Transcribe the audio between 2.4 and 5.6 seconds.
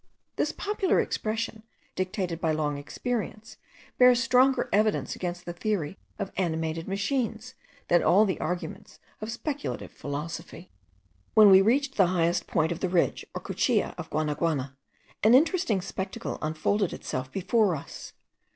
by long experience, bears stronger evidence against the